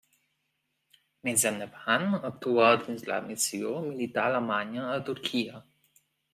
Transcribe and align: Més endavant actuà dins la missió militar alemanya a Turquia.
Més 1.29 1.43
endavant 1.49 2.07
actuà 2.31 2.71
dins 2.87 3.05
la 3.11 3.21
missió 3.29 3.77
militar 3.93 4.27
alemanya 4.33 4.91
a 4.99 4.99
Turquia. 5.13 5.65